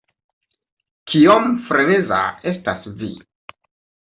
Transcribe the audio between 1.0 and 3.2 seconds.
Kiom "freneza" estas vi?